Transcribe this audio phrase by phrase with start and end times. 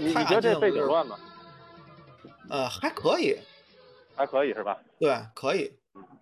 [0.00, 1.16] 你你觉得这背景乱吗？
[2.50, 3.36] 呃，还可以，
[4.16, 4.78] 还可以是吧？
[4.98, 5.72] 对，可以。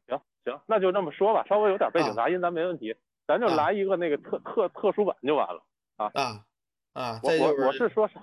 [0.08, 2.94] 行行，那就这么说吧，稍微有点背景啊杂音咱没问题，
[3.26, 5.62] 咱就啊来一个那个特特特殊版就完了。
[5.96, 6.44] 啊啊
[6.94, 8.20] 啊，我我我是说啥？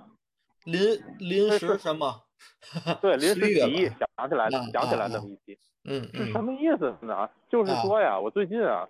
[0.65, 0.79] 临
[1.17, 2.23] 临时什么？
[3.01, 7.29] 对， 临时起意想起来的想起来那么一期，嗯嗯是什么意思呢？
[7.49, 8.87] 就是啊说呀，我最近啊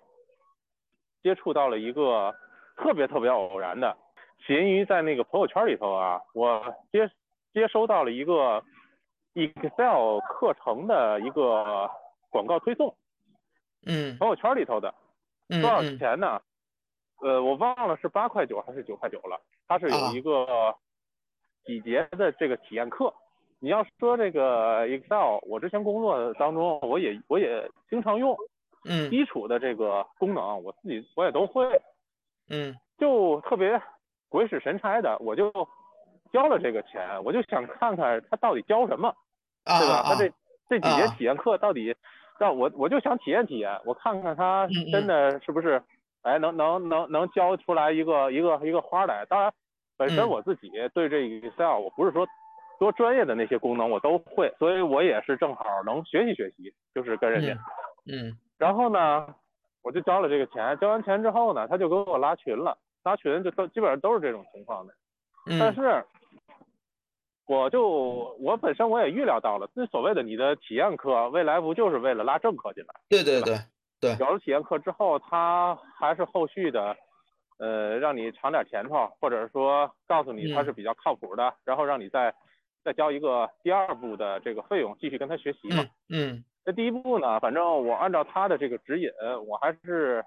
[1.22, 2.34] 接触到了一个
[2.76, 3.96] 特别特别偶然的，
[4.46, 7.10] 起因于在那个朋友圈里头啊，我接
[7.52, 8.62] 接收到了一个
[9.34, 11.90] Excel 课程的一个
[12.30, 12.94] 广告推送，
[13.86, 14.94] 嗯朋友圈里头的，
[15.48, 16.40] 嗯多少嗯钱呢？
[17.22, 19.40] 呃，我忘了是八块九还是九块九了。
[19.68, 20.74] 它是有啊一个
[21.64, 23.12] 几节的这个体验课。
[23.58, 28.34] 你要说这个 Excel，我之前工作当中我也我也经常用，
[28.86, 31.64] 嗯基础的这个功能我自己我也都会，
[32.48, 33.80] 嗯就特别
[34.30, 35.52] 鬼使神差的，我就
[36.32, 39.14] 交了这个钱，我就想看看他到底教什么。
[39.64, 39.96] 啊对吧？
[39.96, 40.32] 啊他这
[40.70, 41.94] 这几节啊体验课到底
[42.38, 45.82] 让我我就想体验体验，我看看他真的是不是，
[46.22, 49.26] 哎，能能能能教出来一个一个一个花来。
[49.28, 49.52] 当然，
[49.98, 52.26] 本身嗯我自己对这个 Excel 我不是说
[52.78, 57.52] 多专业的那些功能我都会，所以我也是正好能学习学习，就是跟人家。
[58.10, 59.34] 嗯然后呢，
[59.82, 64.94] 我就交了这个钱，交完钱之后呢，他就给我拉群了，拉群就都基本上都是这种情况的。
[65.46, 66.04] 嗯，但是，
[67.46, 72.94] 我就我本身我也预料到了，这所谓的你的体验课，未来不就是为了拉正课进来？
[73.08, 73.56] 对对对
[74.00, 76.96] 对，有了体验课之后，他还是后续的，
[77.58, 82.34] 呃，让你尝点甜头，或者说告诉你他是比较靠谱的，然后让你再
[82.84, 85.82] 再交一个第二步的这个费用，继续跟他学习嘛。
[85.82, 89.10] 嗯嗯这第一步呢，反正我按照他的这个指引，
[89.46, 90.22] 我还是，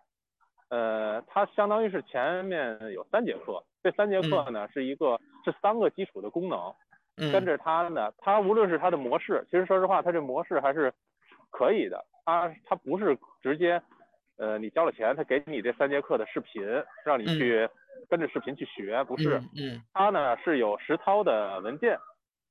[0.73, 6.73] 呃，它相当于是前面有三节课，这三节课呢、是一个是三个基础的功能，
[7.17, 10.91] 嗯，跟着它呢，它无论是它的模式，其实说实话，它这模式还是
[11.51, 12.03] 可以的。
[12.25, 13.79] 它它不是直接，
[14.37, 16.63] 呃，你交了钱，它给你这三节课的视频，
[17.05, 17.69] 让你去
[18.09, 19.39] 跟着视频去学，不是。
[19.93, 21.99] 它呢是有实操的文件，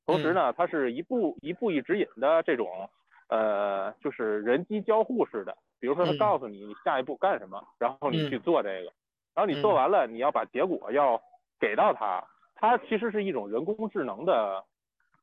[0.07, 2.89] 同时呢，它是一步一步一指引的这种，
[3.33, 5.57] 呃，就是人机交互式的。
[5.81, 8.93] 比如说，他嗯告诉你你下一步干什么，然后你嗯去做这个，
[9.35, 11.19] 然后你做嗯完了，你要把结果要
[11.59, 12.23] 给到他。
[12.55, 14.63] 他其实是一种人工智能的，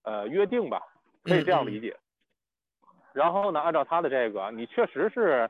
[0.03, 0.81] 呃，约定吧，
[1.23, 1.95] 可以这样理解。
[3.13, 5.49] 然后呢，按照他的这个，你确实是，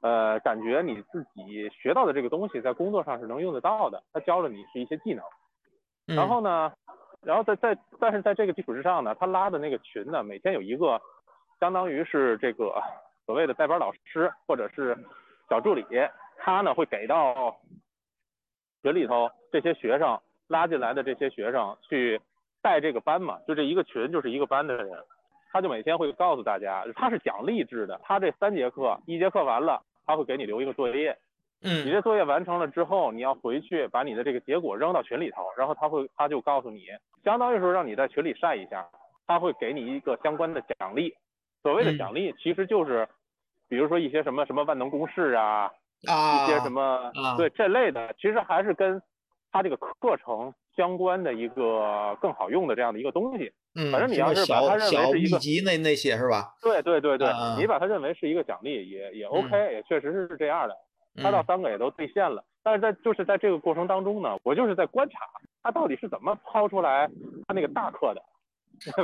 [0.00, 4.02] 呃，感觉你自己学到的这个东西在工作上是能用得到的。
[4.12, 5.24] 他教了你是一些技能。
[6.06, 6.72] 嗯，然后呢，
[7.20, 11.00] 然后在在但是在这个基础之上呢，他拉的那个群呢，每天有一个，
[11.58, 12.82] 相当于是这个
[13.24, 14.96] 所谓的代班老师或者是
[15.48, 15.84] 小助理，
[16.38, 17.56] 他呢会给到
[18.82, 22.20] 群里头这些学生拉进来的这些学生去
[22.62, 24.90] 带这个班嘛，就这一个群就是一个班的人，
[25.50, 31.16] 他就每天会告诉大家，他是奖励制的，他这三节课，一节课完了，他会给你留一个作业，
[31.60, 36.86] 你嗯这作业完成了之后，你要回去把你的这个结果扔到群里头，然后他会他就告诉你，
[37.24, 38.86] 相当于说让你在群里晒一下，
[39.26, 41.14] 他会给你一个相关的奖励。
[41.66, 43.08] 所谓的嗯奖励其实就是，
[43.68, 45.68] 比如说一些什么什么万能公式啊，
[46.06, 49.02] 啊，一些什么、啊对这类的，其实还是跟
[49.50, 53.50] 他这个课程相关的一个更好用的这样的一个东西。
[53.74, 56.54] 嗯，反正你要是把它认为是一个籍那那些是吧？
[56.62, 57.28] 对对对对，
[57.58, 60.76] 你把它认为是一个奖励也也 OK，、也确实是这样的。
[61.20, 65.18] 他到嗯三个也都兑现了，但是在就是在这个过程当中呢，我就是在观察
[65.64, 67.10] 他到底是怎么抛出来
[67.48, 68.22] 他那个大课的？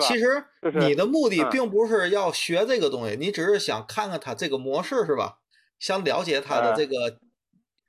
[0.01, 0.45] 其实
[0.81, 5.39] 你的目的嗯并不是要学这个东西，你只是想看看它这个模式是吧？
[5.79, 7.19] 想了解它的呃这个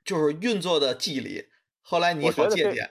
[0.04, 1.44] 就是运作的机理，
[1.80, 2.90] 后来你好借鉴。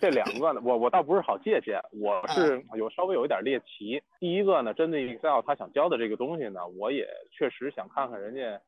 [0.00, 4.02] 这两个呢，我我倒不是好借鉴，我 是嗯有稍微有一点猎奇。
[4.18, 8.60] 第一个呢，针对 Excel 他想教的这个东西呢，我也确实想看看人家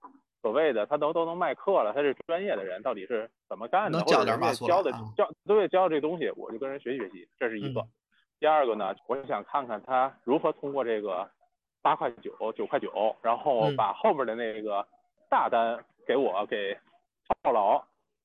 [0.42, 7.80] 所谓的他都都能卖课了，他是专业的人到底是怎么干的，能教或者教的啊教对教这东西，我就跟人学习学习，这是一个。
[8.36, 11.28] 嗯第二个呢，我想看看他如何通过这个
[11.82, 14.86] 八块九、九块九，然后嗯把后边的那个
[15.30, 16.76] 大单给我给
[17.42, 17.82] 套牢，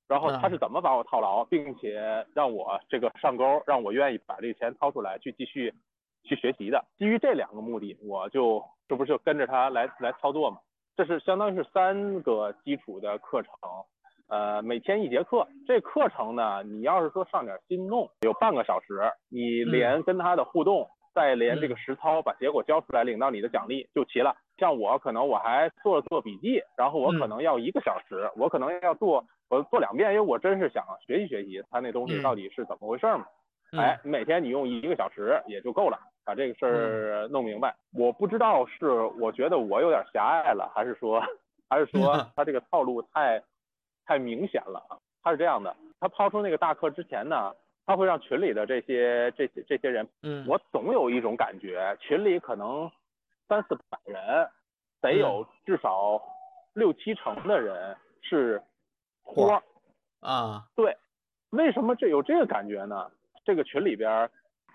[0.07, 5.73] 然后他嗯是怎么把我套牢，并且让我这个上钩，让我愿意把这个钱掏出来去继续
[6.23, 6.83] 去学习的。
[6.97, 10.59] 基于这两个目的，我就这不是就跟着他来来操作嘛？
[10.97, 13.53] 这是相当于是三个基础的课程，
[14.31, 15.45] 呃，每天一节课。
[15.67, 24.33] 这课程呢，你要是说上点心弄，有半个小时，你连跟他的互动，再连这个实操，把结果交出来，领到你的奖励就齐了。
[24.57, 33.25] 像我可能我还做了做笔记，然后我可能要一个小时，我可能要做我做两遍，因为我真是想学习学习他那东西嗯到底是怎么回事嘛。
[33.77, 37.75] 哎，每天你用一个小时也就够了，把这个事儿弄明白。
[37.93, 41.21] 我不知道是我觉得我有点狭隘了，还是说
[41.69, 43.41] 还是说他这个套路太
[44.05, 44.97] 太明显了啊？
[45.23, 47.53] 他是这样的，他抛出那个大课之前呢，
[47.85, 52.91] 他会让群里的这些这些这些人，嗯，我总有一种感觉，群里可能
[53.47, 54.49] 三四百人，
[55.01, 56.21] 得有至少
[56.73, 58.61] 六七成的人是
[59.23, 59.61] 托儿
[60.21, 60.65] 啊。
[60.75, 60.97] 对，
[61.51, 63.11] 为什么这有这个感觉呢？
[63.43, 64.29] 这个群里边，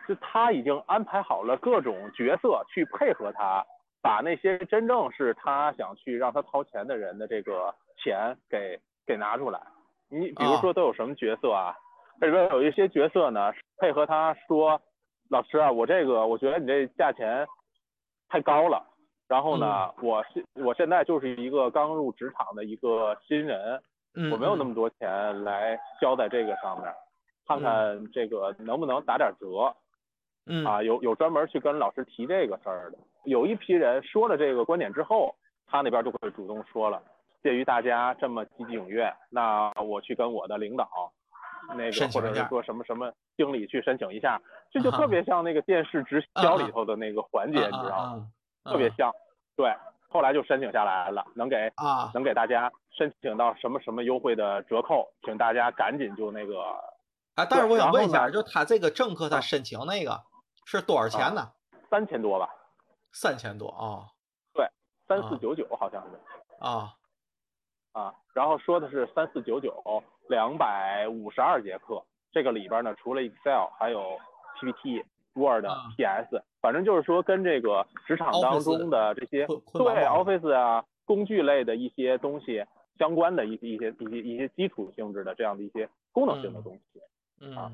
[0.08, 3.64] 就他已经安排好了各种角色去配合他，
[4.02, 9.60] 把那些真正是他想去让他掏钱的人的这个钱给给拿出来。
[10.08, 11.74] 你比如说都有什么角色啊？
[12.20, 14.80] 这里边有一些角色呢，配合他说，
[15.30, 17.46] 老师啊，我这个我觉得你这价钱
[18.28, 18.84] 太高了。
[19.28, 23.82] 然后呢，我现我现在就是一个刚入职场的一个新人，
[24.30, 26.92] 我没有那么多钱来交在这个上面。
[27.48, 29.74] 看看这个能不能打点折，
[30.46, 32.98] 嗯啊，有有专门去跟老师提这个事儿的。
[33.24, 35.34] 有一批人说了这个观点之后，
[35.66, 37.02] 他那边就会主动说了，
[37.46, 40.88] 鉴于大家这么积极踊跃，那我去跟我的领导，
[41.76, 48.26] 那个或者是说什么什么经理去申请一下，这就特别像那个电视直销里头的那个环节，你知道吗？
[48.64, 49.12] 特别像。
[49.54, 49.72] 对，
[50.08, 56.60] 后来就申请下来了，能给啊，能给大家申请到什么什么优惠的折扣，请大家赶紧就那个。
[57.36, 60.20] 啊，但是我想问一下，就他这个政客他申请那个
[60.64, 61.52] 是多少钱呢？
[61.88, 62.50] 三千多吧。
[63.12, 64.10] 三千多啊？
[64.52, 64.68] 对，
[65.06, 66.18] 三四九九好像是。
[66.58, 66.92] 啊
[67.96, 69.72] 啊，然后说的是三四九九，
[70.28, 72.02] 两百五十二节课。
[72.30, 74.18] 这个里边呢，除了 Excel，还有
[74.60, 75.02] PPT、
[75.32, 75.64] Word、
[75.96, 82.62] PS，反正就是说跟这个职场当中的这些对 Office 啊工具类的一些东西
[82.98, 87.00] 相关的一些一些一些一些基础性质的这样的一些功能性的东西。
[87.56, 87.72] 啊，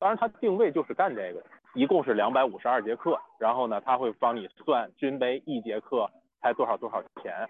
[0.00, 1.40] 当然它定位就是干这个，
[1.76, 7.48] 一共是两百五十二节课，然后呢，它会帮你算均杯一节课才多少多少钱。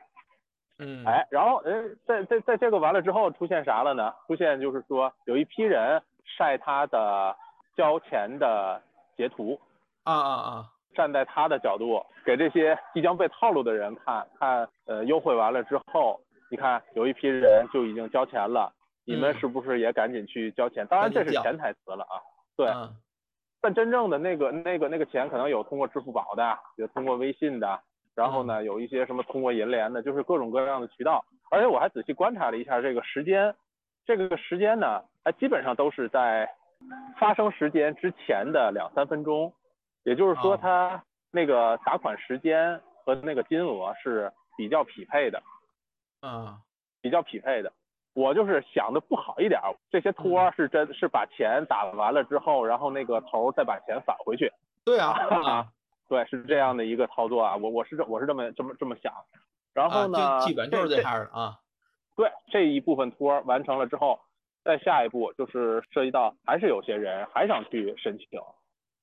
[0.81, 1.71] 嗯，哎，然后哎，
[2.07, 4.13] 在在在这个完了之后出现啥了呢？
[4.27, 7.37] 出现就是说有一批人晒他的
[7.77, 8.83] 交钱的
[9.17, 9.61] 截图。
[10.05, 10.65] 啊啊啊！
[10.95, 16.19] 站在他的角度，给这些即将被套路的人看看，呃，优惠完了之后，
[16.51, 18.73] 你看有一批人就已经交钱了。
[19.05, 20.87] 你们是不是也赶紧去交钱？
[20.87, 22.17] 当然这是潜台词了啊。
[22.57, 22.67] 对，
[23.61, 27.81] 但真正的那个那个那个钱可能有通过支付宝的，有通过微信的，
[28.15, 31.25] 然后呢有一些什么通过银联的，就是各种各样的渠道。
[31.51, 33.55] 而且我还仔细观察了一下这个时间，
[34.07, 36.49] 这个时间呢，还基本上都是在
[37.19, 39.53] 发生时间之前的两三分钟，
[40.05, 45.43] 也就是说它那个打款时间和那个金额是比较匹配的。
[46.23, 46.57] 嗯，
[47.01, 47.73] 比较匹配的。
[48.13, 49.61] 我就是想的不好一点，
[49.91, 54.53] 这些托是真是把钱打完了之后，然后那个头再把钱返回去。
[54.85, 55.15] 对啊，
[56.11, 57.57] 对，是这样的一个操作啊。
[57.57, 59.15] 我我是这我是这么这么这么想。
[59.73, 61.57] 然后呢，基本就是这样的啊。
[62.17, 64.21] 对，这一部分托完成了之后，
[64.65, 68.27] 再下一步就是涉及到还是有些人还想去申请，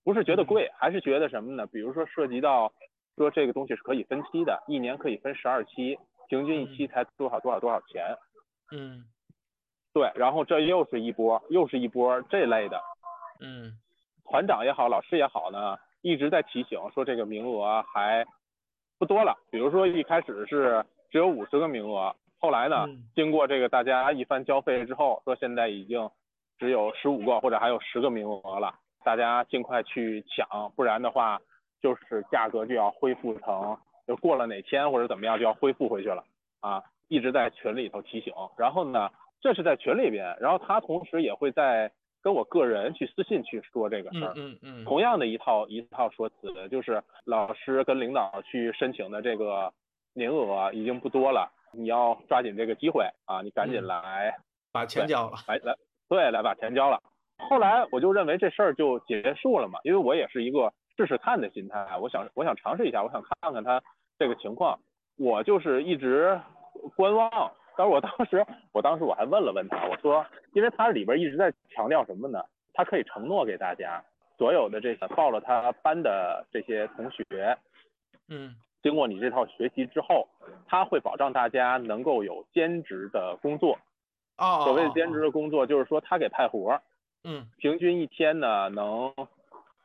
[0.04, 1.66] 不是觉得贵，还是觉得什么呢？
[1.68, 2.74] 比如说涉及到
[3.16, 5.98] 说这个东西是可以分期的，一年可以分十二期，
[6.28, 8.04] 平均一期才多少多少多少钱。
[8.74, 9.06] 嗯，
[9.94, 12.78] 对，然后这又是一波，又是一波这类的。
[13.40, 13.72] 嗯，
[14.26, 18.25] 团长也好，老师也好呢，一直在提醒说这个名额还
[18.98, 19.36] 不多了。
[19.51, 26.10] 比如说一开始是只有五十个名额，后来呢，经过这个大家一番交费之后，说现在已经
[26.58, 28.74] 只有十五个或者还有十个名额了，
[29.04, 31.39] 大家尽快去抢，不然的话
[31.82, 36.24] 就是价格就要恢复成就过了哪天或者怎么样就要恢复回去了
[36.62, 36.84] 啊。
[37.10, 41.89] 一直在群里头提醒，然后呢，这是在群里边，然后他同时也会在
[42.27, 49.72] 跟我个人去私信去说这个事儿，嗯嗯，同样的一套一套说辞，就是老师跟领导去申请的这个
[50.13, 54.36] 名额已经不多了，你要抓紧这个机会啊，你赶紧来
[54.74, 55.74] 把钱交了，来来，
[56.10, 57.01] 对，来把钱交了。
[57.50, 63.81] 后来我就认为这事儿就结束了嘛，因为我也是一个试试看的心态，我想我想尝试一下，我想看看他
[64.19, 64.77] 这个情况，
[65.17, 66.38] 我就是一直。
[66.96, 67.29] 观望，
[67.77, 68.43] 但是我当时，
[68.74, 72.43] 我当时我还问了问他，我说，因为他里边一直在强调什么呢？
[72.74, 74.03] 他可以承诺给大家，
[74.38, 77.57] 所有的这个报了他班的这些同学，
[78.29, 80.27] 嗯，经过你这套学习之后，
[80.67, 83.77] 他会保障大家能够有兼职的工作。
[84.38, 86.79] 哦，所谓的兼职的工作，就是说他给派活，
[87.24, 89.13] 嗯，平均一天呢能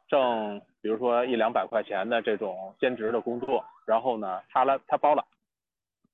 [0.09, 5.25] 挣，比如说一两百块钱的这种兼职的工作，然后呢他来他包了。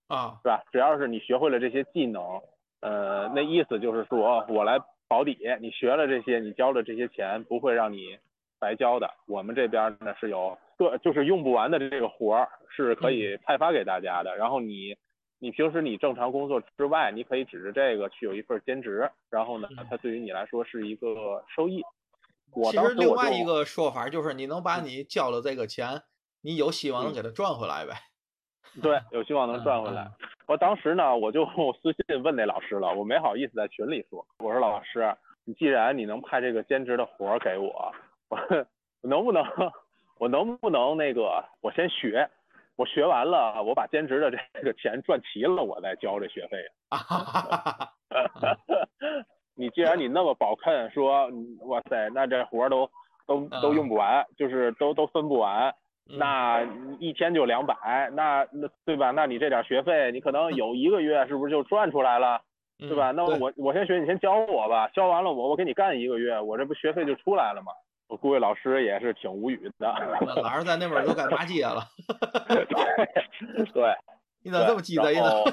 [0.09, 0.62] 啊，是吧？
[0.73, 2.41] 只要是你学会了这些技能，
[2.81, 8.19] 呃，那意思就是说我来保底，你学了这些，你交了这些钱不会让你
[8.59, 9.09] 白交的。
[9.27, 14.37] 我们这边呢是有各就是用不完的这个活儿是可以派发给大家的。
[14.37, 14.97] 然后你
[15.38, 21.83] 你平时你正常工作之外，你可以指着这个去有一份兼职，然后呢，它对于你来说是一个收益。
[22.55, 26.03] 我其当实另外一个说法就是，你能把你交的这个钱，
[26.41, 28.08] 你有希望能嗯给它赚回来呗。
[28.83, 30.09] 对，有希望能赚回嗯来。
[30.47, 31.45] 我当时呢，我就
[31.83, 37.93] 私信问那老师了，我没好意思在群里说，我说老师，你既然你能派这个兼职的活儿给我，
[38.29, 38.39] 我
[39.03, 39.45] 我能不能
[40.19, 42.29] 我能不能那个我先学，
[42.77, 46.59] 我学完了，我把兼职的这个钱赚齐了，我再交这学费。
[49.55, 52.89] 你既然你那么宝肯说，嗯哇塞，那这活儿都
[53.27, 55.75] 都都用不完，就是都都分不完，嗯
[56.09, 56.62] 那
[56.99, 57.75] 一天就两百，
[58.15, 59.11] 那那对吧？
[59.11, 62.41] 那你这点学费，你可能有一个月是不是就赚出来了，
[62.79, 63.11] 对吧？
[63.12, 67.73] 嗯那我我先学，你先教我吧，教完了我我给你干一个月，我这不学费就出来了吗？
[68.09, 69.87] 我估计老师也是挺无语的。
[70.43, 71.83] 老师在那边都干八戒了。
[72.49, 72.65] 对
[73.67, 73.95] 对，
[74.43, 75.45] 你咋这么鸡贼呢？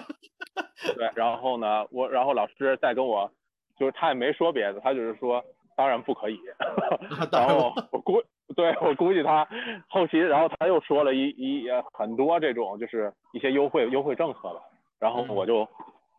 [0.95, 3.29] 对，然后呢，我然后老师再跟我，
[3.77, 5.43] 就是他也没说别的，他就是说
[5.77, 6.39] 当然不可以。
[7.31, 8.21] 然后我估
[8.55, 9.47] 对我估计他
[9.89, 14.61] 后期，然后他又说了一一呃很多这种就是一些优惠优惠政策吧，
[14.99, 15.67] 然后嗯我就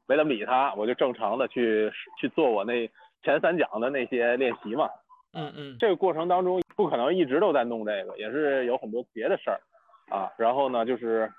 [0.07, 2.87] 没怎么理他，我就正常的去去做我那
[3.23, 4.89] 前三讲的那些练习嘛。
[5.33, 9.61] 嗯嗯这个过程当中不可能一直都在弄这个，也是有很多别的事儿
[10.09, 10.31] 啊。
[10.37, 11.31] 然后呢，就是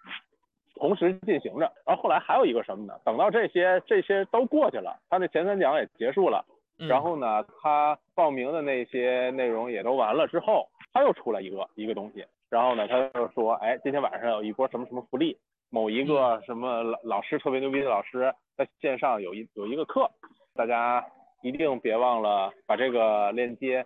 [0.76, 1.72] 同时进行着。
[1.86, 2.94] 然后后来还有一个什么呢？
[3.04, 12.26] 等到这些这些都过去了，他那前三讲也结束了，嗯，然后呢，他报名的那些内容也都完了之后，他又出来一个一个东西。
[12.50, 15.38] 然后呢，他就说，哎，今天晚上有一波什么什么福利，
[15.70, 20.10] 某一个什么老老师特别牛逼的老师在线上有一有一个课，
[20.56, 21.04] 大家
[21.42, 23.86] 一定别忘了把这个链接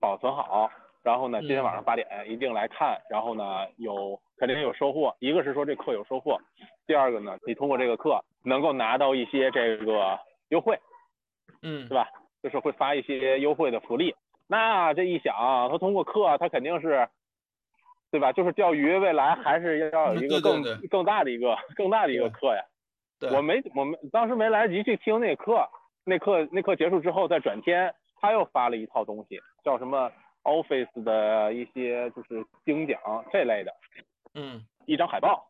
[0.00, 0.70] 保存好。
[1.02, 5.14] 然后呢，今天晚上八点一定来看，然后呢有肯定有收获。
[5.18, 6.38] 一个是说这课有收获，
[6.86, 10.18] 第二个呢，你通过这个课能够拿到一些这个
[10.50, 10.78] 优惠，
[11.62, 12.08] 嗯对吧？
[12.42, 14.14] 就是会发一些优惠的福利。
[14.48, 15.34] 那这一想，
[15.70, 17.08] 他通过课，他肯定是，
[18.10, 18.32] 对吧？
[18.32, 22.62] 就是钓鱼，未来还是要有一个更更大的一个更大的一个课呀。
[23.18, 25.66] 对，我没我们当时没来得及去听那课，
[26.04, 30.10] 那课那课结束之后，在转天他又发了一套东西，叫什么
[30.42, 32.98] Office 的一些就是精讲
[33.32, 33.72] 这类的
[34.34, 35.46] 嗯一张海报，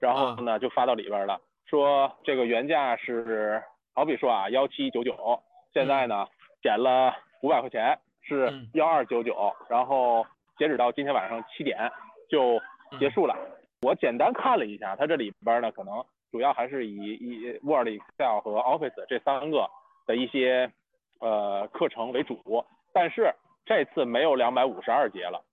[0.00, 3.62] 然后呢就发到里边了，说这个原价是
[3.94, 6.26] 好比说啊幺七九九，现在呢
[6.62, 11.90] 减了五百块钱是嗯幺二九九，然后截止到今天晚上七点
[12.28, 12.60] 就
[12.98, 13.36] 结束了。
[13.82, 19.68] 我简单看了一下，它这里边呢可能主要还是以以 Word、Excel 和 Office 这三个
[20.06, 20.72] 的一些
[21.20, 23.34] 呃课程为主，但是
[23.66, 25.44] 这次没有两百五十二节了，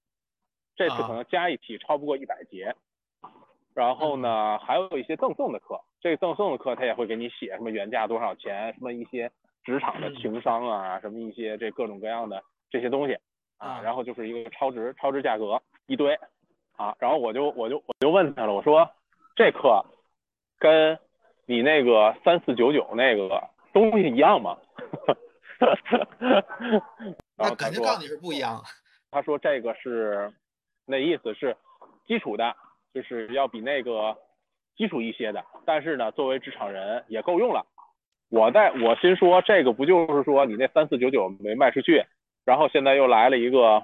[0.76, 2.76] 这次可能加一起超不过一百节。
[3.80, 9.32] 然后呢，还有一些赠送的课，这个赠送的课他也会给你写什么原价多少钱，什么一些
[9.64, 13.14] 职场的情商啊，什么一些这各种各样的这些东西。
[13.58, 16.14] 啊啊，然后就是一个超值超值价格一堆。
[16.76, 18.90] 啊，然后我就我就我就问他了，我说
[19.38, 19.82] 这课
[20.58, 21.00] 跟
[21.46, 24.58] 你那个三四九九那个东西一样吗？
[25.60, 26.44] 然
[27.38, 28.62] 那后他说肯定告诉你是不一样。
[29.10, 30.34] 他说这个是
[30.86, 31.56] 那意思是
[32.06, 32.56] 基础的，
[33.00, 34.18] 就是要比那个
[34.76, 37.66] 基础一些的，但是呢，作为职场人也够用了。
[38.30, 42.04] 我在我心说，这个不就是说你那三四九九没卖出去，
[42.44, 43.82] 然后现在又来了一个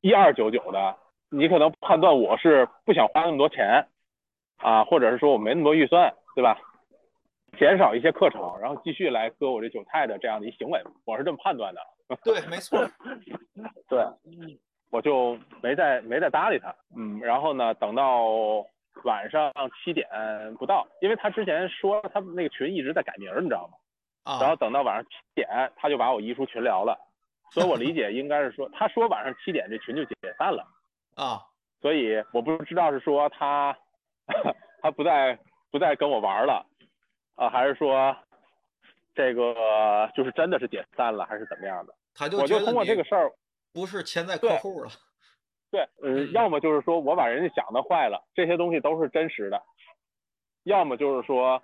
[0.00, 0.96] 一二九九的，
[1.28, 3.86] 你可能判断我是不想花那么多钱
[4.56, 6.58] 啊，或者是说我没那么多预算，对吧？
[7.58, 11.80] 减少一些课程，然后继续来割我这韭菜的这样的一行为，我是这么判断的。
[12.24, 12.78] 对，没错。
[13.86, 14.02] 对，
[14.90, 16.74] 我就没再没再搭理他。
[16.96, 18.22] 嗯，然后呢，等到
[19.04, 19.52] 晚上
[19.84, 20.06] 七点
[20.58, 23.78] 不到，因为他之前说他们那个群一直在改名儿，你知道吗？
[24.32, 26.98] 啊，然后等到晚上七点，他就把我移出群聊了。
[27.50, 30.66] 所以我理解应该是说，他说晚上七点这群就解散了，
[31.16, 31.40] 啊，
[31.80, 33.74] 所以我不知道是说他
[34.82, 35.38] 他不再
[35.70, 36.66] 不再跟我玩了，
[37.36, 38.14] 啊，还是说
[39.14, 41.94] 这个就是真的是解散了，还是怎么样的？
[42.14, 43.32] 他就我就通过这个事儿，
[43.78, 44.90] 不是潜在客户了。
[45.70, 49.58] 对，嗯，嗯要么就是说我把人家想的坏了，这些东西都是真实的；
[50.64, 51.62] 要么就是说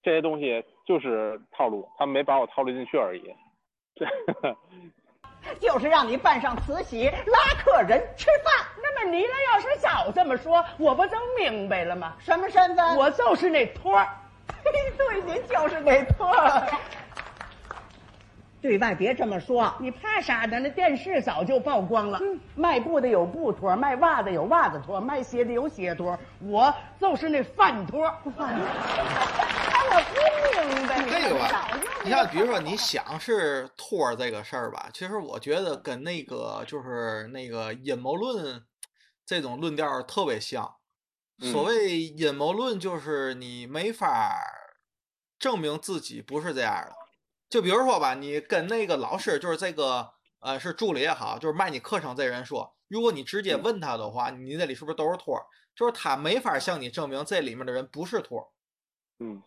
[0.00, 3.34] 这些东西就是套路，他们没把我套路进去而已。
[5.60, 8.66] 就是让你办上慈禧，拉客人吃饭。
[8.80, 9.32] 那么你呢？
[9.52, 12.14] 要是早这么说，我不都明白了吗？
[12.20, 12.96] 什么身份？
[12.96, 14.06] 我就是那托儿。
[14.62, 16.68] 对，您就是那托儿。
[18.66, 19.72] 对外别这么说。
[19.78, 20.58] 你怕啥呢？
[20.58, 22.20] 那电视早就曝光了。
[22.56, 28.02] 卖布的有布托，卖袜子有袜子托，卖鞋的有鞋托，我就是那饭托。
[28.36, 28.58] 饭
[29.88, 38.60] 我不明白这个吧早就，你像比如说你想是托儿这个事儿吧，其实我觉得跟那个就是那个阴谋论
[39.24, 40.74] 这种论调特别像。
[41.38, 44.74] 所嗯谓阴谋论，就是你没法儿
[45.38, 47.05] 证明自己不是这样的。
[47.48, 50.10] 就比如说吧，你跟那个老师，就是这个
[50.40, 55.44] 呃是助理也好，就是卖你课程这人说，如果你直接问他的话，你那里是不是都是托儿？
[55.74, 58.46] 就是他没法向你证明这里面的人不是托儿。
[59.18, 59.42] 嗯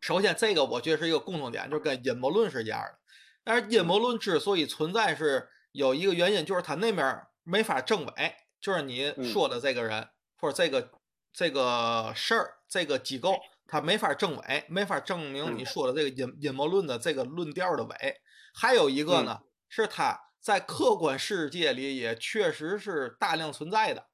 [0.00, 2.98] 首先，这个我觉得是一个共同点，就跟阴谋论是一样的。
[3.44, 10.90] 但是阴谋论之所以存在，是有一个原因，就是他那面儿没法证伪，就是你嗯说的这个人、或者这个
[11.32, 13.38] 这个事儿、这个机构，
[13.72, 18.20] 他没法证伪，没法证明你嗯说的这个阴阴谋论的这个论调的伪。
[18.52, 24.08] 还有一个呢，是他在客观世界里也确实是大量存在的。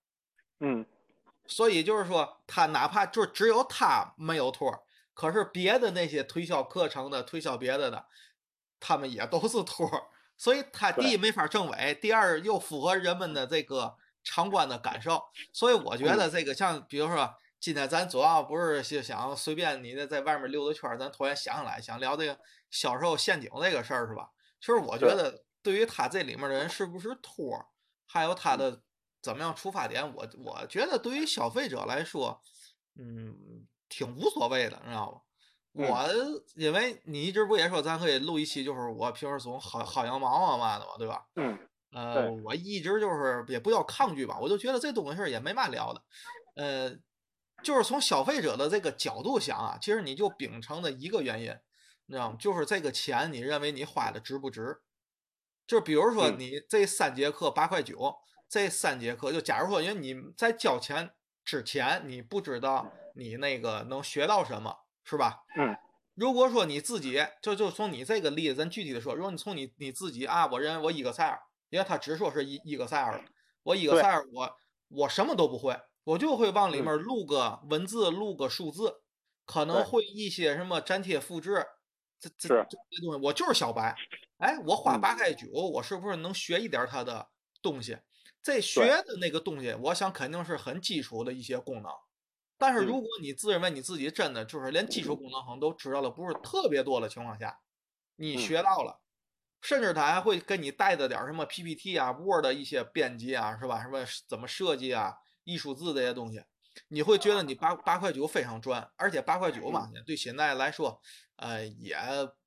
[0.60, 0.86] 嗯
[1.48, 8.06] 所以就是说，他哪怕就只有他没有托儿，可是别的那些推销课程的、推销别的的，
[8.78, 10.04] 他们也都是托儿。
[10.36, 15.20] 所以他第一没法证伪，第二又符合人们的这个常观的感受。
[15.52, 22.38] 所以我觉得这个像比如说，今天咱主要不是就想随便你的在外面溜达圈儿，咱突然想起来想聊这个
[22.70, 24.30] 销售陷阱这个事儿是吧？
[24.60, 27.66] 其实我觉得对于他这里面的人是不是托儿，
[28.06, 28.82] 还有他的
[29.20, 32.40] 怎么样出发点，我我觉得对于消费者来说，
[32.96, 35.18] 嗯，挺无所谓的，你知道吧？
[35.18, 35.24] 嗯
[35.74, 36.08] 我
[36.56, 41.24] 因为你一直不也说咱可以录一期，就是我平时总薅薅羊毛啊嘛的嘛，对吧？
[41.36, 41.56] 嗯
[41.92, 46.02] 呃，我一直就是也不叫抗拒吧，我就觉得这东西儿也没嘛聊的，
[46.56, 46.90] 呃，
[47.62, 51.56] 就是从消费者的这个角度想啊，其实你就秉承的一个原因，
[52.06, 52.36] 你知道吗？
[52.38, 54.80] 就是这个钱你认为你花的值不值？
[55.66, 58.16] 就比如说嗯你这三节课八块九，
[58.48, 61.10] 这三节课就假如说，因为你在交钱
[61.44, 65.44] 之前你不知道你那个能学到什么，是吧？
[65.56, 65.76] 嗯
[66.14, 71.38] 如果说你自己就就从你这个例子，咱具体的说，如果你从你你自己啊，我认为我一个赛尔，
[71.70, 73.24] 因为他只说是一一个赛尔，
[73.62, 74.56] 我一个对赛尔，我
[74.88, 79.02] 我什么都不会，我就会往里嗯面录个文字，录个数字，
[79.44, 81.62] 可能会一些什么粘贴复制，
[82.18, 83.94] 这这是这些东西，我就是小白。
[84.38, 87.28] 哎，我花嗯八块九，我是不是能学一点儿他的
[87.60, 87.98] 东西？
[88.42, 91.92] 这学的那个东西，我想肯定是很基础的一些功能。
[92.56, 97.60] 但是嗯如果你自认为你自己真的就是连基础功能可能都知道了，不是特别多的情况下，
[98.16, 99.02] 你嗯学到了，
[99.60, 103.82] 甚至他还会给你带着点什么 PPT 啊、Word 的一些编辑啊，是吧？
[103.82, 105.14] 什么怎么设计啊、
[105.48, 106.44] 艺术字这些东西，
[106.88, 111.00] 你会觉得你八八块九非常赚，而且八块九嘛，对现在来说，
[111.36, 111.96] 呃，也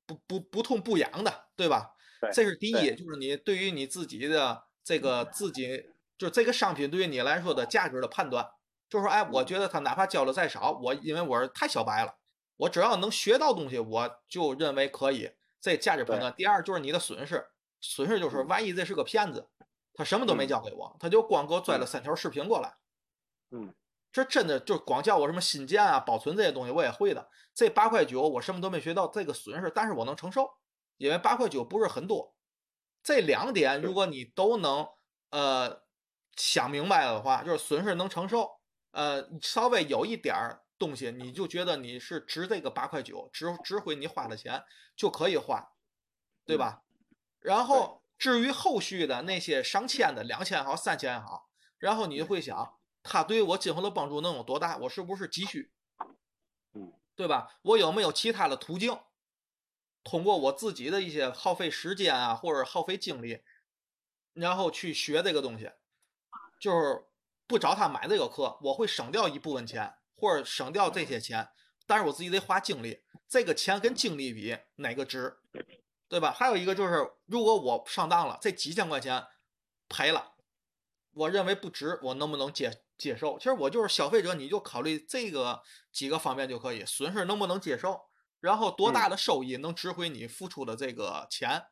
[0.06, 1.90] 不不不痛不痒的，对吧？
[2.32, 8.48] 这是第一，就是你对于你自己的这个自己，就是这个商品对于你来说的价值的判断，
[8.88, 12.14] 就是说，哎，我觉得他哪怕交的再少，我因为我是太小白了，
[12.58, 16.32] 我只要能学到东西，我就认为可以，这价值判断。
[16.36, 17.44] 第二就是你的损失，
[17.80, 18.46] 损失就是嗯。
[18.46, 19.48] 万一这是个骗子，
[19.94, 20.48] 他什么都没嗯。
[20.48, 22.72] 教给我，他就光给我拽了三条视频过来，
[23.52, 23.72] 嗯
[24.10, 27.30] 这真的就光叫我什么新建啊、保存这些东西我也会的。
[27.54, 30.50] 这八块九我什么都没学到，这个损失，但是我能承受，
[30.98, 32.34] 因为八块九不是很多。
[33.02, 34.86] 这两点如果你都能
[35.30, 35.82] 呃
[36.36, 38.50] 想明白了的话，就是损失能承受，
[38.90, 44.62] 呃稍微有一点儿东西，你就觉得你是值这个八块九，值值回你花的钱
[44.94, 45.72] 就可以花，
[46.44, 46.82] 对吧？
[47.40, 54.76] 然后至于后续的那些上千的、两千也好、三千也好，然后你就会想，它对我今后的帮助能有多大？
[54.78, 55.72] 我是不是急需？
[56.74, 57.58] 嗯，对吧？
[57.62, 58.98] 我有没有其他的途径，
[60.04, 63.42] 通过我自己的一些耗费时间啊，或者耗费精力，
[64.32, 65.70] 然后去学这个东西，
[66.60, 67.04] 就是
[67.46, 71.50] 不找他买这个课，我会省掉一部分钱，或者省掉这些钱，
[71.86, 75.38] 但是我自己得花精力，这个钱跟精力比哪个值？
[76.08, 76.30] 对吧？
[76.30, 79.26] 还有一个就是，如果我上当了，这几千块钱
[79.88, 80.34] 赔了，
[81.12, 83.36] 我认为不值，我能不能接接受？
[83.38, 85.60] 其实我就是消费者，你就考虑这个
[85.90, 88.00] 几个方面就可以，损失能不能接受，
[88.40, 91.64] 然后多大的收益能值回你付出的这个钱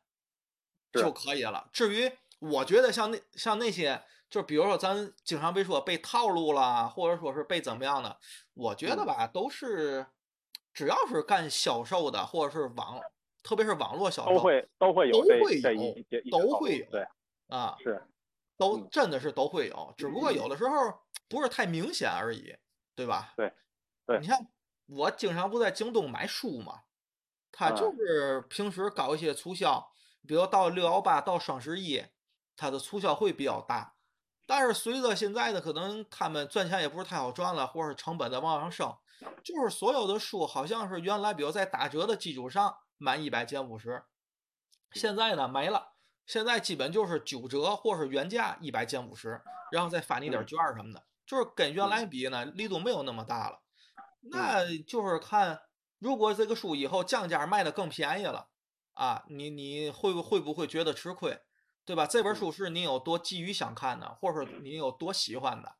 [0.91, 1.69] 就可以了。
[1.71, 8.17] 至于我觉得像那像那些，就比如说咱经常被说被套路啦，或者说是被怎么样的，
[8.53, 10.05] 我觉得吧，都是
[10.73, 12.99] 只要是干销售的，或者是网，
[13.43, 15.71] 特别是网络销售，都会都会有都会有
[16.29, 17.05] 都会有对
[17.47, 18.03] 啊，是
[18.57, 18.87] 都嗯。
[18.91, 20.75] 真的是都会有，只不过有的时候
[21.31, 22.55] 不是太明显而已，
[22.93, 23.33] 对吧？
[23.35, 23.51] 对
[24.05, 24.45] 对你像
[24.87, 26.81] 我经常不在京东买书嘛，
[27.51, 29.91] 他啊就是平时搞一些促销，
[30.27, 32.05] 比如到六幺八到双十一，
[32.55, 33.95] 它的促销会比较大。
[34.45, 38.93] 但是随着现在的可能他们赚钱也不是太好赚了，或者是成本在往上升，
[39.41, 44.03] 就是所有的书好像是原来比如在打折的基础上满一百减五十，
[44.91, 45.93] 现在呢没了，
[46.25, 49.41] 现在基本就是九折或是原价一百减五十，
[49.71, 53.61] 然后再发你点券儿什么的，就是跟原来比呢力度没有那么大了。
[54.19, 55.61] 那就是看
[55.97, 58.49] 如果这个书以后降价卖的更便宜了
[58.91, 61.39] 啊，你你会不会不会觉得吃亏？
[61.85, 62.05] 对吧？
[62.05, 65.75] 这本书是你有多急于想看的，或者说你有多喜欢的，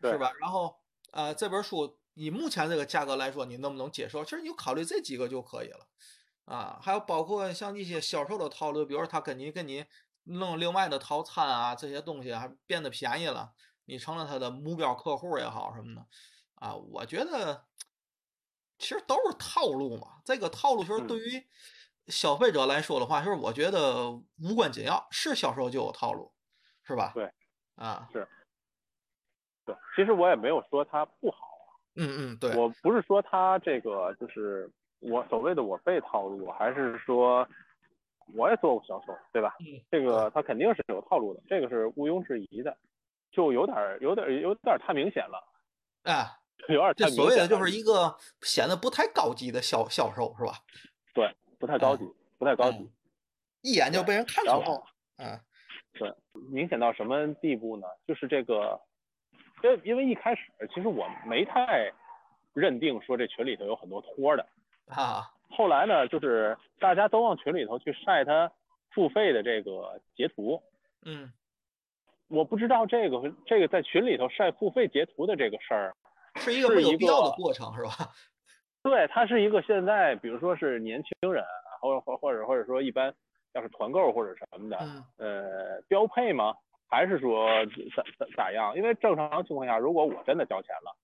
[0.00, 0.30] 是吧？
[0.40, 0.76] 然后
[1.10, 4.24] 呃，这本书以目前这个价格来说，你能不能接受？
[4.24, 5.88] 其实你就考虑这几个就可以了
[6.44, 6.78] 啊。
[6.80, 9.84] 还有包括像一些销售的套路，比如说他跟你跟你
[10.22, 13.52] 弄另外的套餐啊，这些东西还变得便宜了，
[13.86, 16.06] 你成了他的目标客户也好什么的
[16.56, 16.74] 啊。
[16.74, 17.64] 我觉得
[18.78, 20.20] 其实都是套路嘛。
[20.24, 21.46] 这个套路其实嗯对于
[22.08, 26.30] 消费者来说的话，就是我觉得无关紧要，是销售就有套路，
[26.84, 27.10] 是吧？
[27.14, 27.32] 对，
[27.74, 28.28] 啊，是
[29.64, 34.70] 对，其实我也没有说他不好，啊嗯嗯，对，我不是说他这个就是
[35.00, 37.44] 我所谓的我被套路，还是说
[38.36, 39.56] 我也做过销售，对吧？
[39.58, 42.76] 嗯这个他肯定是有套路的，这个是毋庸置疑的，
[43.36, 45.38] 就有点儿有点儿有点儿太明显了，
[46.04, 46.24] 哎，
[46.68, 50.52] 有点儿太这所谓的就是一个显得不太高级的销销售，是吧？
[51.12, 52.04] 对，不太高级，
[52.38, 52.90] 不太高级嗯。
[53.60, 54.84] 一眼就被人看出来了。
[55.18, 55.38] 嗯
[56.52, 57.86] 明显到什么地步呢？
[58.06, 58.78] 就是这个，
[59.62, 60.42] 因为因为一开始
[60.74, 61.90] 其实我没太
[62.52, 64.46] 认定说这群里头有很多托的，
[64.88, 68.52] 啊，后来呢，就是大家都往群里头去晒他
[68.90, 70.62] 付费的这个截图，
[71.06, 71.32] 嗯
[72.28, 75.94] 我不知道这个这个在群里头晒付费截图的这个事儿，
[76.36, 77.90] 是一个有必要的过程，是吧？
[78.82, 81.44] 对，它是一个现在比如说是年轻人，
[81.80, 83.12] 或者或或者或者说一般
[83.54, 86.54] 要是团购或者什么的，嗯呃，标配吗？
[86.88, 87.48] 还是说
[87.96, 88.76] 咋咋咋样？
[88.76, 90.96] 因为正常情况下，如果我真的交钱了，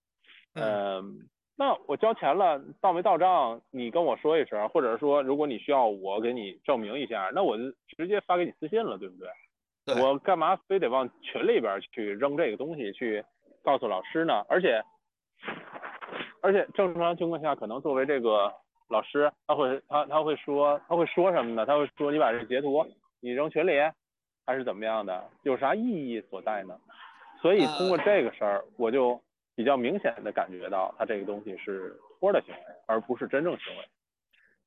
[0.55, 7.63] 嗯嗯，那我交钱了，到没到账，你跟我说一声，或者说如果你需要我给你证明一下，那我就
[7.97, 9.27] 直接发给你私信了，对不对？
[9.85, 13.23] 对我干嘛非得往群里边去扔这个东西去
[13.63, 14.45] 告诉老师呢？
[14.47, 14.81] 而且，
[16.41, 18.53] 而且正常情况下，可能作为这个
[18.89, 21.65] 老师，他会他他会说他会说什么呢？
[21.65, 22.85] 他会说你把这截图
[23.19, 23.73] 你扔群里，
[24.45, 25.29] 还是怎么样的？
[25.43, 26.77] 有啥意义所在呢？
[27.41, 29.21] 所以通过这个事儿，我就
[29.53, 33.83] 比较明显的感觉到他这个东西是托的行为，而不是真正行为。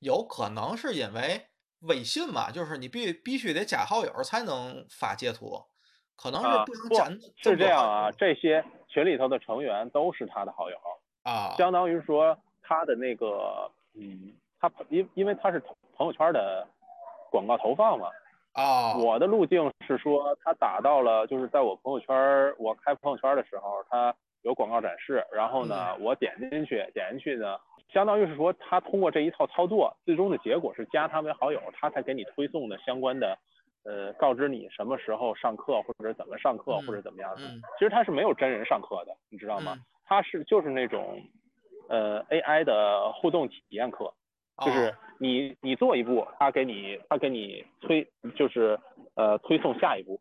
[0.00, 1.40] 有可能是因为
[1.86, 5.60] 微信嘛，就是你必必须得加好友才能发截图，
[6.16, 10.76] 可能啊是不想不加是这样啊，这些群里头的成员都是他的好友，
[11.22, 15.62] 啊，相当于说他的那个，嗯，他因因为他是
[15.96, 16.66] 朋友圈的
[17.30, 18.08] 广告投放嘛，
[18.52, 24.14] 啊，我的路径是说他打到了，就是在我朋友圈儿我开朋友圈的时候，他
[24.46, 27.58] 有广告展示，然后呢，我点进去，点进去呢，
[27.92, 33.36] 相当于是说他通过这一套操作，最终的结果是加他为好友，他才给你推送的相关的，
[33.84, 37.42] 呃，告知你什么时候上课或者怎么上课嗯或者怎么样的。
[37.42, 39.74] 嗯其实他是没有真人上课的，你知道吗？
[39.76, 41.20] 嗯他是就是那种，
[41.88, 44.14] 呃，AI 的互动体验课，
[44.64, 48.06] 就是哦你你做一步，他给你他给你推
[48.36, 48.78] 就是
[49.16, 50.20] 呃推送下一步，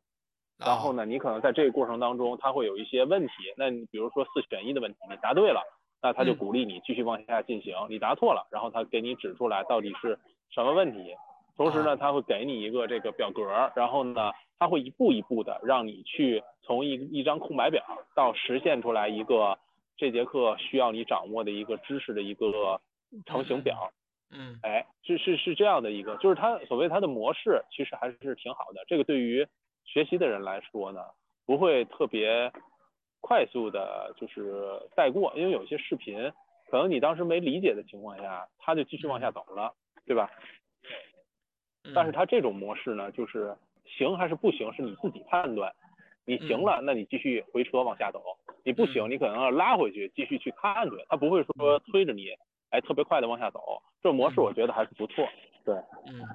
[0.58, 5.62] 然后哦呢，你可能在这个过程当中，他会有一些问题，那你比如说四选一的问题，你答对了，
[6.02, 10.18] 那他就嗯鼓励你继续往下进行，你答错了，然后他给你指出来到底是
[10.50, 11.14] 什么问题，
[11.58, 13.44] 同时啊呢，他会给你一个这个表格，
[13.76, 17.84] 然后呢，他会一步一步的让你去从一一张空白表
[18.16, 19.58] 到实现出来一个
[19.98, 22.80] 这节课需要你掌握的一个知识的一个
[23.26, 23.92] 成型表。
[24.32, 28.84] 嗯哎，是是是这样的一个，就是它所谓它的模式其实还是挺好的。
[28.88, 29.48] 这个对于
[29.86, 31.02] 学习的人来说呢，
[31.46, 32.52] 不会特别
[33.22, 34.54] 快速的，就是
[34.96, 36.32] 带过，因为有些视频
[36.70, 39.74] 可能你当时没理解的情况下，他就继续往下走了，
[40.06, 40.30] 对吧？
[41.94, 45.72] 但是嗯它这种模式呢，就是行还是不行是你自己判断。
[46.28, 48.20] 你行了，那你继续回车往下走；
[48.64, 51.06] 你不行，嗯你可能要拉回去继续去看去。
[51.08, 52.30] 他不会说推着你，
[52.72, 53.80] 哎，特别快的往下走。
[54.02, 55.24] 这种模式我觉得还是不错。
[55.64, 55.76] 对，
[56.08, 56.26] 嗯，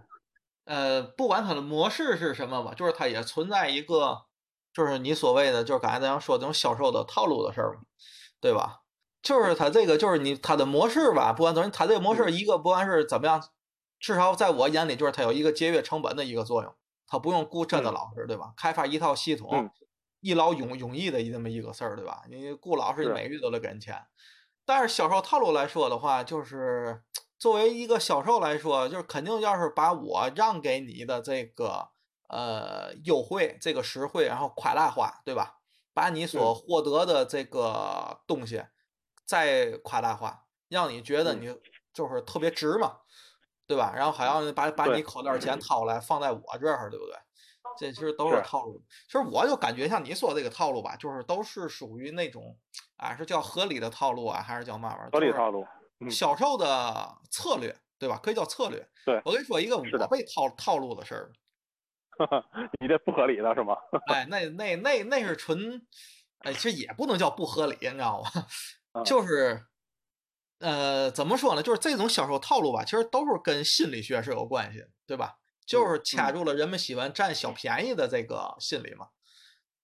[0.71, 4.27] 呃，不管它的模式是什么吧，就是它也存在一个，
[4.73, 7.81] 就是你所谓的，就是刚才咱说这种销售的套路的事儿嘛，
[8.41, 8.83] 对吧？
[9.21, 13.43] 就是它这个，就是你它的模式吧，不管怎么，它这个模式一个不管是怎么样，
[13.99, 16.73] 至少在我眼里就是它有一个节约成本的一个作用，
[17.09, 18.55] 它不用雇真的嗯老师，对吧？
[18.57, 19.69] 开发一套系统嗯，
[20.21, 22.23] 一劳永永逸的这么一个事儿，对吧？
[22.31, 24.01] 你雇老师，你是每个月都得给人钱。
[24.65, 27.03] 但是销售套路来说的话，就是
[27.41, 31.89] 作为一个销售来说，就是肯定要是把我让给你的这个
[32.29, 35.57] 呃优惠、这个实惠，然后夸大化，对吧？
[35.95, 38.63] 把你所获得的这个东西
[39.25, 41.61] 再夸大化，让你觉得嗯你
[41.95, 42.99] 就是特别值嘛，
[43.67, 43.93] 对吧？
[43.97, 47.15] 然后还要把把你口袋钱掏来放在我这儿，对不对？
[47.79, 48.83] 这其实都是是套路。
[49.07, 52.55] 其实我就感觉像你说这个套路吧，就是都是属于那种
[52.97, 55.11] 啊，是叫合理的套路啊，还是叫嘛玩意儿？
[55.11, 55.63] 就是合理套路。
[55.63, 58.19] 嗯销售的策略，对吧？
[58.23, 58.89] 可以叫策略。
[59.05, 61.33] 对我跟你说一个我被套套路的事儿，
[62.81, 63.75] 你这不合理的是吗？
[64.07, 65.85] 哎，那那那那是纯，
[66.39, 68.31] 哎，其实也不能叫不合理，你知道吗？
[68.93, 69.67] 嗯就是，
[70.59, 71.63] 呃，怎么说呢？
[71.63, 75.37] 就是这种销售套路吧，其实都是跟心理学是有关系的，对吧？
[75.67, 79.07] 就是掐嗯住了人们喜欢占小便宜的这个心理嘛。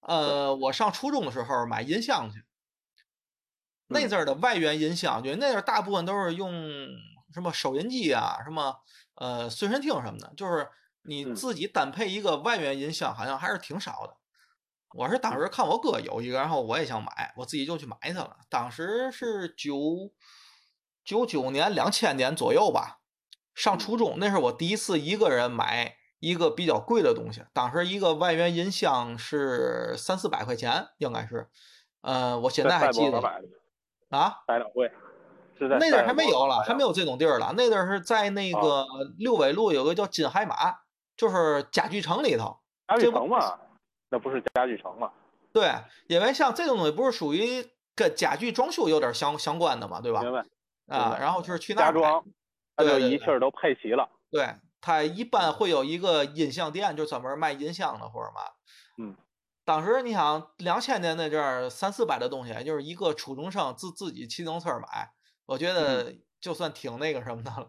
[0.00, 2.42] 呃，我上初中的时候买音箱去，
[3.88, 6.52] 那嗯阵儿的外源音箱，就那阵儿大部分都是用
[7.32, 8.76] 什么收音机啊，什么
[9.14, 10.68] 呃随身听什么的，就是
[11.02, 14.16] 你嗯自己单配一个外源音箱，好像还是挺少的。
[14.94, 18.36] 我是当时看我哥有一个，然后我也想买，我自己就去买它了。
[18.48, 20.10] 当时是九
[21.04, 23.00] 九九年、两千年左右吧，
[23.54, 27.44] 上初中，那是我第一次一个人买一个比较贵的东西。
[27.52, 31.50] 当时一个外源音箱是三四百块钱，应该是。
[32.00, 33.20] 呃，我现在还记得
[34.10, 34.90] 啊，百老汇，
[35.58, 37.52] 是在那阵儿还没有了，还没有有这种地儿了。
[37.56, 38.86] 那阵儿是在那啊个
[39.18, 40.54] 六纬路有个叫金海马，
[41.16, 42.58] 就是家具城里头。
[42.86, 43.58] 家具城嘛，
[44.10, 45.10] 那不是家具城嘛？
[45.52, 45.72] 对，
[46.06, 50.20] 因为像这种东西不是属于跟家具装修有点相相关的嘛，对吧？
[50.20, 50.44] 明白？
[50.86, 51.92] 啊，然后就是去那儿
[52.76, 54.08] 对一气儿都配齐了。
[54.30, 58.40] 对，它一般会有一个音像店，就专门卖音箱的或者嘛。
[58.98, 59.16] 嗯。
[59.66, 65.10] 当时你想，两千年那阵儿，三四百的东西，就是一个初中生自自己骑自行车买，
[65.44, 67.68] 我觉得就算挺那个什么的了。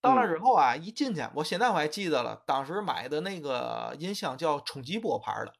[0.00, 0.32] 到了嗯。
[0.32, 5.52] 之后啊，一进去，我现在我还记得了，当时买的那个音箱叫冲击波牌的。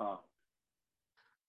[0.00, 0.22] 啊，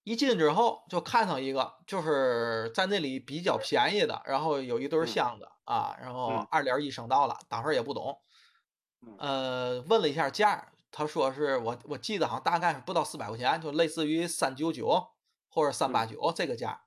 [0.05, 5.07] 一进之后就看上一个，就是在那里比较便宜的，然后有一对儿嗯。
[5.07, 6.47] 箱子啊，然后嗯。
[6.51, 8.17] 二点一声道了，当时也不懂，
[9.01, 9.19] 嗯。
[9.19, 15.09] 呃，问了一下价儿，他说是我我记得好像大概是不到四百块钱，就类似于三九九
[15.49, 16.85] 或者三八九这个价。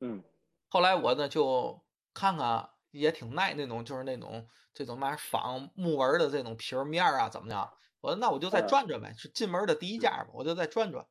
[0.00, 0.22] 嗯。
[0.68, 7.72] 后来我呢就看看，也挺耐那种，就是那种这种嘛仿木纹的这种皮儿面啊，怎么样？
[8.00, 8.68] 我说那我就再嗯。
[8.68, 11.06] 转转呗，是进门的第一家吧，我就再转转，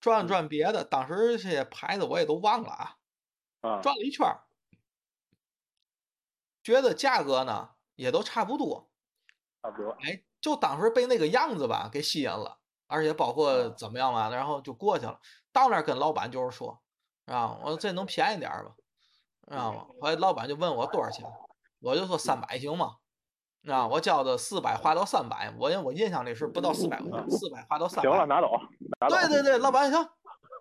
[0.00, 2.96] 转转别的，当时这些牌子我也都忘了啊，
[3.62, 4.46] 啊，转了一圈儿，
[6.62, 8.90] 觉得价格呢也都差不多，
[9.62, 9.90] 差不多。
[10.00, 15.18] 哎，就当时被那个样子吧给吸引了，而且包括嗯怎么样嘛，然后就过去了。
[15.52, 16.80] 到那儿跟老板就是说，
[17.24, 18.70] 啊，我说这能便宜点儿吧，
[19.50, 19.86] 知道吗？
[20.00, 21.26] 后来老板就问我多少钱，
[21.80, 22.94] 我就说三百行吗？
[23.66, 28.26] 啊，我交的四百花到三百，我我印象里是不到四百块钱， 四百花到三行了，百。
[28.26, 28.52] 拿走，
[29.00, 29.16] 拿走。
[29.16, 30.08] 对对对，老板行，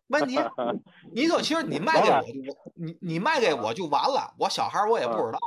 [0.07, 0.39] 问题
[1.13, 2.33] 你说其实你卖给我就
[2.73, 5.37] 你你卖给我就完了，我小孩我也不知道。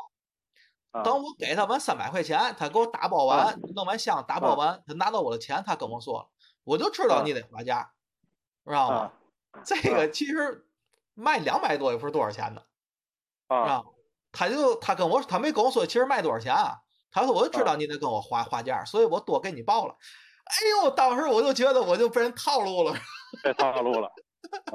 [0.98, 6.28] 啊等我给他们三百块钱，他给我打包完，弄完箱打包完，他拿到我的钱，他跟我说了，
[6.64, 7.92] 我就知道你得花价，
[8.66, 8.96] 知道吗？
[8.96, 9.12] 啊
[9.64, 10.66] 这个其实
[11.14, 12.66] 卖两百多也不是多少钱的，
[13.48, 13.84] 啊啊，
[14.30, 16.78] 他就他跟我他没跟我说其实卖多少钱啊，
[17.10, 19.96] 他说我就知道你得跟我花花价，所以我多给你报了。
[20.44, 22.94] 哎呦，当时我就觉得我就被人套路了，
[23.42, 24.10] 被套路了。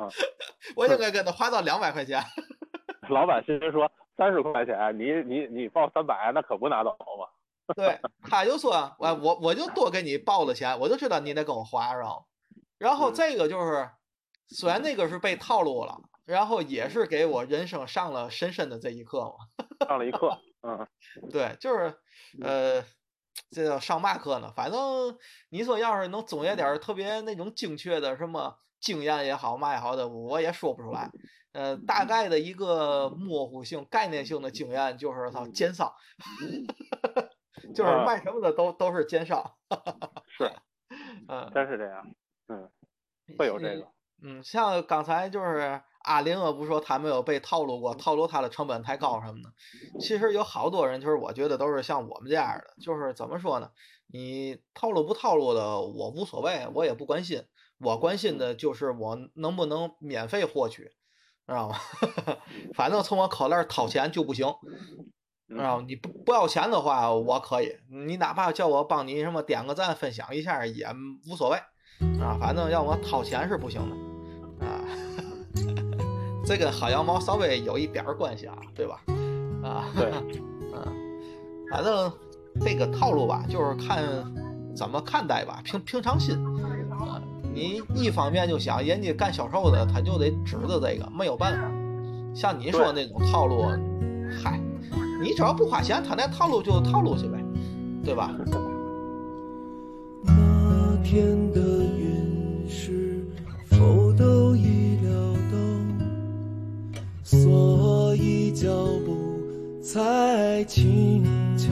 [0.75, 2.21] 我应该跟他花到两百块钱。
[3.09, 7.27] 老板心说三十块钱，你你你报三百，那可不拿走吗。
[7.75, 7.99] 对，
[8.29, 12.25] 他就说，我我我就多给你报了钱，我就知道你得跟我花，知道吗？
[12.77, 13.89] 然后嗯这个就是，
[14.49, 19.65] 虽然那个是被套路了，然后也是给我人生上了深深的这一课嘛。
[19.87, 20.37] 上了一课。
[20.61, 20.87] 嗯
[21.31, 21.97] 对，就是，
[22.41, 22.83] 呃，
[23.51, 24.51] 这叫上嘛课呢？
[24.55, 25.17] 反正
[25.49, 31.09] 你说要是能总结点特别那种精确的什么经验也好，嘛也好的，我也说不出来。
[31.53, 35.93] 呃，大概的一个模糊性、概念性的经验就是他奸商，
[37.73, 39.55] 就是啊卖什么的都都是奸商。
[40.37, 40.51] 是，
[41.29, 42.05] 嗯，真是这样。
[42.49, 42.69] 嗯，
[43.37, 43.87] 会有这个。
[44.21, 49.53] 嗯，像刚才就是阿林啊，不说他没有被套路过，套路他的成本太高什么的。
[50.01, 53.69] 其实有好多人，就是我觉得都是像我们这样的，就是怎么说呢？
[54.07, 57.43] 你套路不套路的，我无所谓，我也不关心。
[57.83, 60.83] 我关心的就是我能不能免费获取，
[61.47, 61.75] 知道吗？
[62.73, 64.47] 反正从我口袋掏钱就不行。
[65.49, 70.87] 知道吗你不不要钱的话，我可以，你哪怕叫我帮你什么点个赞、分享一下也
[71.29, 71.57] 无所谓，
[72.19, 73.79] 啊，反正要我掏钱是不行
[74.59, 74.81] 的，啊，
[76.43, 79.03] 这跟薅羊毛稍微有一点关系啊，对吧？
[79.63, 80.11] 啊，对，
[80.73, 81.19] 嗯，
[81.69, 82.11] 反正
[82.61, 84.01] 这个套路吧，就是看
[84.75, 86.35] 怎么看待吧，平平常心。
[87.53, 91.71] 啊，你一方面就想人家干销售的，他就得指着这个，没有办法。
[92.33, 93.63] 像你说那种套路，
[94.43, 94.59] 嗨，
[95.21, 97.37] 你只要不花钱，他那套路就套路去呗，
[98.03, 98.31] 对吧？
[100.25, 103.23] 那天的云是
[103.65, 105.11] 否都已料
[105.51, 105.57] 到，
[107.23, 108.67] 所以脚
[109.05, 109.39] 步
[109.83, 111.23] 才轻
[111.55, 111.67] 巧，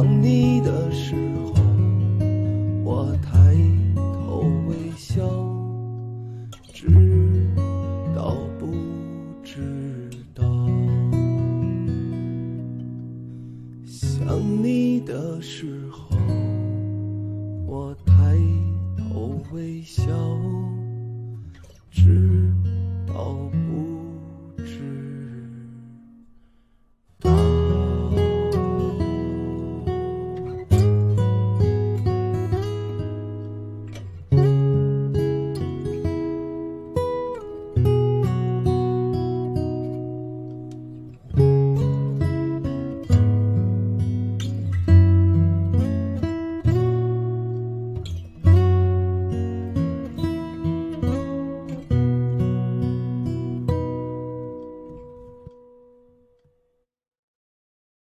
[0.00, 1.14] 想你的时
[1.54, 1.59] 候，